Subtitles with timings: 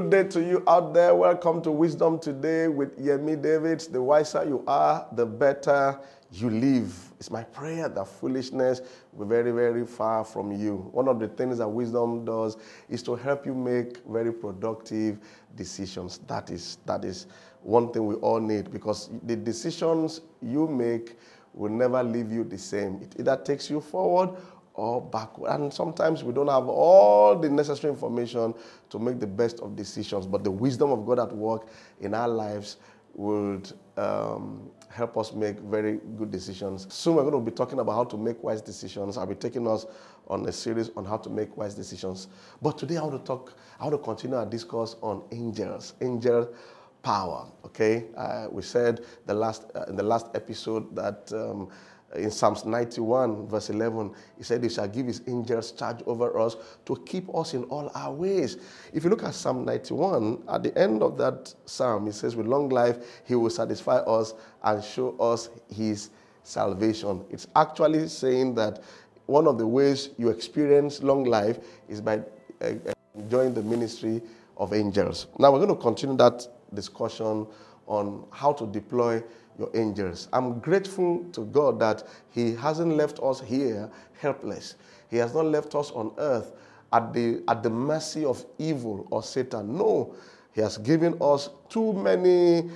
[0.00, 1.14] good day to you out there.
[1.14, 3.86] Welcome to Wisdom Today with Yemi Davids.
[3.86, 5.98] The wiser you are, the better
[6.30, 6.94] you live.
[7.18, 8.82] It's my prayer that foolishness
[9.14, 10.90] will be very, very far from you.
[10.92, 12.58] One of the things that wisdom does
[12.90, 15.18] is to help you make very productive
[15.54, 16.20] decisions.
[16.26, 17.26] That is, that is
[17.62, 21.16] one thing we all need because the decisions you make
[21.54, 23.00] will never leave you the same.
[23.00, 24.36] It either takes you forward
[24.76, 25.50] or backward.
[25.50, 28.54] And sometimes we don't have all the necessary information
[28.90, 31.68] to make the best of decisions, but the wisdom of God at work
[32.00, 32.76] in our lives
[33.14, 36.86] would um, help us make very good decisions.
[36.92, 39.16] Soon we're going to be talking about how to make wise decisions.
[39.16, 39.86] I'll be taking us
[40.28, 42.28] on a series on how to make wise decisions.
[42.60, 46.54] But today I want to talk, I want to continue our discourse on angels, angel
[47.02, 47.46] power.
[47.64, 51.32] Okay, uh, we said the last uh, in the last episode that.
[51.32, 51.70] Um,
[52.16, 56.56] in Psalms 91, verse 11, he said, He shall give His angels charge over us
[56.86, 58.56] to keep us in all our ways.
[58.92, 62.46] If you look at Psalm 91, at the end of that psalm, he says, With
[62.46, 66.10] long life, He will satisfy us and show us His
[66.42, 67.24] salvation.
[67.30, 68.82] It's actually saying that
[69.26, 72.18] one of the ways you experience long life is by
[72.60, 74.22] eh, eh, enjoying the ministry
[74.56, 75.26] of angels.
[75.38, 77.46] Now, we're going to continue that discussion
[77.86, 79.22] on how to deploy
[79.58, 80.28] your angels.
[80.32, 84.76] I'm grateful to God that He hasn't left us here helpless.
[85.10, 86.52] He has not left us on earth
[86.92, 89.76] at the, at the mercy of evil or Satan.
[89.76, 90.14] No,
[90.52, 92.70] He has given us too many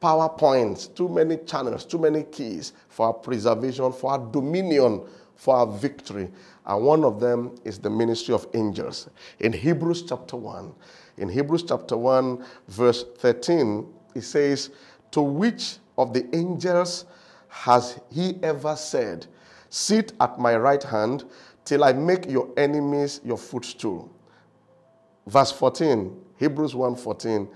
[0.00, 5.02] power points, too many channels, too many keys for our preservation, for our dominion,
[5.36, 6.30] for our victory.
[6.66, 9.08] And one of them is the ministry of angels.
[9.40, 10.72] In Hebrews chapter 1,
[11.18, 14.70] in Hebrews chapter 1, verse 13, it says,
[15.12, 17.04] To which of the angels
[17.48, 19.26] has he ever said,
[19.68, 21.24] Sit at my right hand
[21.64, 24.10] till I make your enemies your footstool?
[25.26, 27.48] Verse 14, Hebrews 1:14.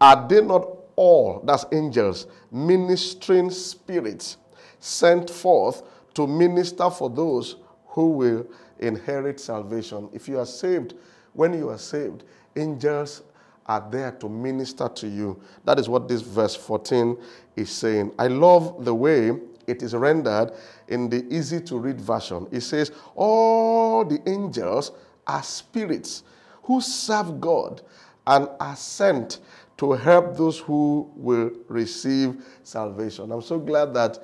[0.00, 4.36] Are they not all, that's angels, ministering spirits
[4.80, 5.82] sent forth
[6.14, 7.56] to minister for those
[7.86, 8.46] who will
[8.80, 10.08] inherit salvation?
[10.12, 10.94] If you are saved,
[11.32, 12.24] when you are saved,
[12.56, 13.22] angels
[13.68, 15.40] are there to minister to you.
[15.64, 17.16] That is what this verse 14
[17.56, 18.12] is saying.
[18.18, 19.32] I love the way
[19.66, 20.52] it is rendered
[20.88, 22.48] in the easy to read version.
[22.50, 24.92] It says, All the angels
[25.26, 26.22] are spirits
[26.62, 27.82] who serve God
[28.26, 29.40] and are sent
[29.76, 33.30] to help those who will receive salvation.
[33.30, 34.18] I'm so glad that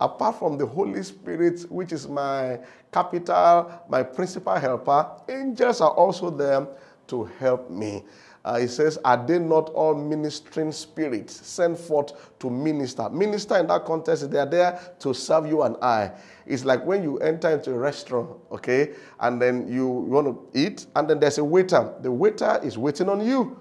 [0.00, 2.58] apart from the Holy Spirit, which is my
[2.92, 6.66] capital, my principal helper, angels are also there
[7.10, 8.04] to help me.
[8.44, 13.08] Uh, he says, Are they not all ministering spirits sent forth to minister?
[13.10, 16.12] Minister in that context, they are there to serve you and I.
[16.46, 20.58] It's like when you enter into a restaurant, okay, and then you, you want to
[20.58, 21.92] eat, and then there's a waiter.
[22.00, 23.58] The waiter is waiting on you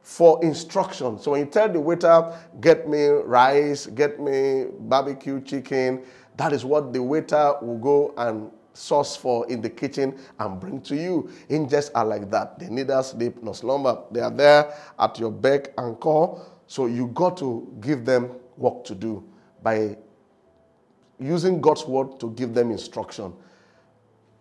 [0.00, 1.18] for instruction.
[1.18, 6.04] So when you tell the waiter, Get me rice, get me barbecue chicken,
[6.38, 10.80] that is what the waiter will go and source for in the kitchen and bring
[10.82, 11.30] to you.
[11.50, 12.58] Angels are like that.
[12.58, 14.02] They neither sleep nor slumber.
[14.10, 16.44] They are there at your beck and call.
[16.66, 19.24] So you got to give them work to do
[19.62, 19.96] by
[21.18, 23.32] using God's word to give them instruction.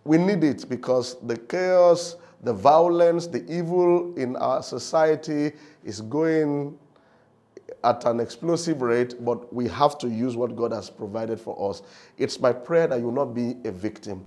[0.04, 5.54] We need it because the chaos, the violence, the evil in our society
[5.84, 6.78] is going
[7.84, 11.82] at an explosive rate, but we have to use what God has provided for us.
[12.18, 14.26] It's my prayer that you will not be a victim.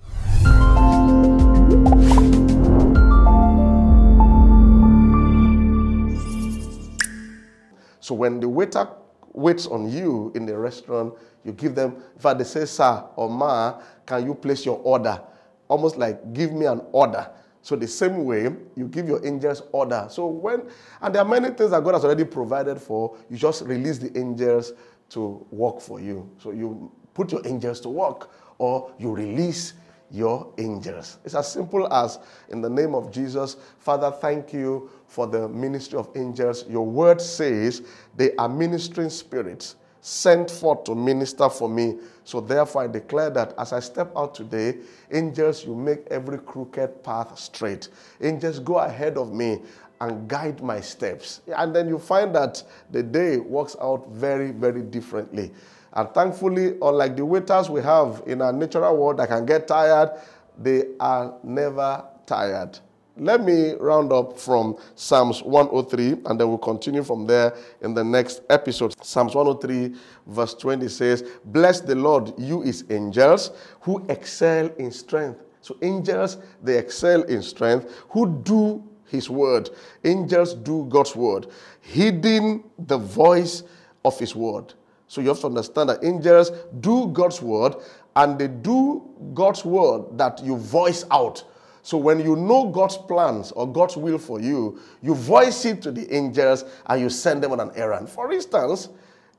[7.99, 8.87] So when the waiter
[9.33, 11.13] waits on you in the restaurant,
[11.43, 15.21] you give them, in fact, they say, Sir or Ma, can you place your order?
[15.67, 17.29] Almost like, give me an order.
[17.69, 20.07] So the same way, you give your angels order.
[20.09, 20.63] So when,
[21.03, 24.17] and there are many things that God has already provided for, you just release the
[24.17, 24.73] angels
[25.09, 26.27] to work for you.
[26.41, 29.73] So you put your angels to work or you release
[30.09, 31.19] your angels.
[31.23, 32.17] It's as simple as
[32.49, 36.67] in the name of Jesus, Father, thank you for the ministry of angels.
[36.67, 37.83] Your word says
[38.15, 39.75] they are ministering spirits
[40.09, 41.99] sent forth to minister for me.
[42.23, 44.77] So therefore, I declare that as I step out today,
[45.11, 47.89] angels, you make every crooked path straight.
[48.19, 49.61] Angels, go ahead of me
[50.01, 51.41] and guide my steps.
[51.55, 55.51] And then you find that the day works out very, very differently.
[55.93, 60.09] And thankfully, unlike the waiters we have in our natural world that can get tired,
[60.57, 62.79] they are never tired.
[63.19, 68.03] Let me round up from Psalms 103 and then we'll continue from there in the
[68.03, 68.95] next episode.
[69.03, 69.95] Psalms 103,
[70.27, 73.51] verse 20 says, Bless the Lord, you his angels
[73.81, 75.41] who excel in strength.
[75.61, 79.69] So, angels, they excel in strength, who do his word.
[80.05, 81.47] Angels do God's word,
[81.81, 83.63] heeding the voice
[84.05, 84.73] of his word.
[85.07, 87.75] So you have to understand that angels do God's word
[88.15, 91.43] and they do God's word that you voice out.
[91.89, 95.91] So when you know God's plans or God's will for you, you voice it to
[95.91, 98.07] the angels and you send them on an errand.
[98.07, 98.89] For instance,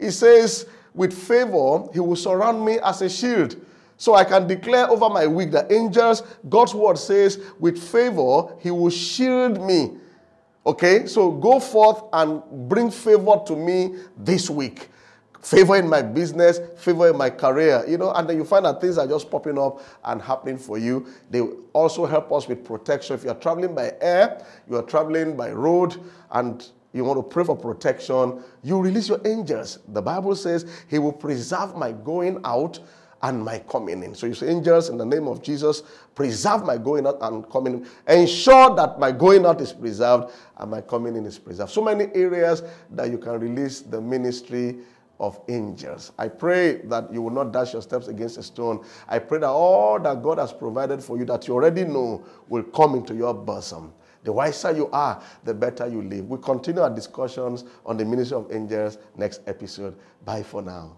[0.00, 3.54] he says, with favor, he will surround me as a shield.
[3.96, 8.72] So I can declare over my week that angels, God's word says, with favor, he
[8.72, 9.98] will shield me.
[10.66, 14.88] Okay, so go forth and bring favor to me this week
[15.40, 18.80] favor in my business, favor in my career, you know, and then you find that
[18.80, 21.06] things are just popping up and happening for you.
[21.30, 21.40] They
[21.72, 23.14] also help us with protection.
[23.14, 25.96] If you're traveling by air, you are traveling by road,
[26.30, 29.78] and you want to pray for protection, you release your angels.
[29.88, 32.80] The Bible says, He will preserve my going out
[33.22, 34.14] and my coming in.
[34.14, 35.82] So you say, angels, in the name of Jesus,
[36.14, 37.86] preserve my going out and coming in.
[38.08, 41.70] Ensure that my going out is preserved and my coming in is preserved.
[41.70, 44.78] So many areas that you can release the ministry
[45.20, 46.12] of angels.
[46.18, 48.84] I pray that you will not dash your steps against a stone.
[49.06, 52.64] I pray that all that God has provided for you that you already know will
[52.64, 53.92] come into your bosom.
[54.24, 56.28] The wiser you are, the better you live.
[56.28, 59.96] We continue our discussions on the ministry of angels next episode.
[60.24, 60.96] Bye for now.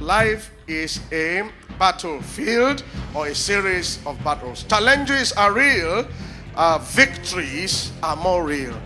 [0.00, 2.82] Life is a battlefield
[3.14, 4.64] or a series of battles.
[4.64, 6.06] Challenges are real,
[6.54, 8.78] uh, victories are more real.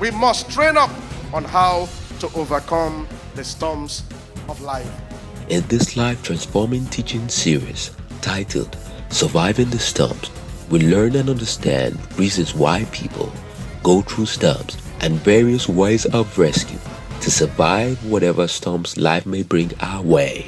[0.00, 0.90] We must train up
[1.32, 1.88] on how
[2.22, 4.04] to overcome the storms
[4.48, 4.88] of life.
[5.48, 7.90] In this life transforming teaching series
[8.20, 8.76] titled
[9.10, 10.30] Surviving the Storms,
[10.70, 13.32] we learn and understand reasons why people
[13.82, 16.78] go through storms and various ways of rescue
[17.22, 20.46] to survive whatever storms life may bring our way.